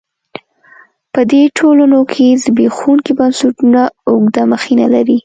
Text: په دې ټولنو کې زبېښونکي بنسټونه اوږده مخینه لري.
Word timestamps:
په 1.13 1.21
دې 1.31 1.43
ټولنو 1.57 1.99
کې 2.13 2.27
زبېښونکي 2.43 3.11
بنسټونه 3.19 3.81
اوږده 4.11 4.43
مخینه 4.51 4.85
لري. 4.95 5.17